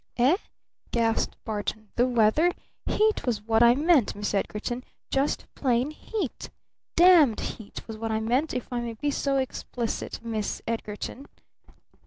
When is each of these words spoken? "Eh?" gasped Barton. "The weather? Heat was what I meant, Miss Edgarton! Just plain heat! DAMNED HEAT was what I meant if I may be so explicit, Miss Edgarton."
"Eh?" 0.17 0.37
gasped 0.89 1.35
Barton. 1.45 1.89
"The 1.95 2.07
weather? 2.07 2.51
Heat 2.87 3.23
was 3.27 3.43
what 3.43 3.61
I 3.61 3.75
meant, 3.75 4.15
Miss 4.15 4.33
Edgarton! 4.33 4.83
Just 5.11 5.45
plain 5.53 5.91
heat! 5.91 6.49
DAMNED 6.95 7.39
HEAT 7.39 7.87
was 7.87 7.97
what 7.97 8.11
I 8.11 8.19
meant 8.19 8.51
if 8.51 8.73
I 8.73 8.79
may 8.79 8.93
be 8.93 9.11
so 9.11 9.37
explicit, 9.37 10.19
Miss 10.23 10.59
Edgarton." 10.67 11.27